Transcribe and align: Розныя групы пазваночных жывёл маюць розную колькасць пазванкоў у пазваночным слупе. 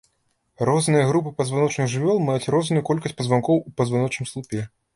Розныя 0.69 1.03
групы 1.09 1.33
пазваночных 1.41 1.91
жывёл 1.93 2.17
маюць 2.29 2.51
розную 2.55 2.83
колькасць 2.89 3.17
пазванкоў 3.21 3.63
у 3.69 3.75
пазваночным 3.83 4.31
слупе. 4.33 4.67